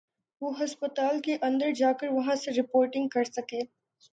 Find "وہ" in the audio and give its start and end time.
0.41-0.51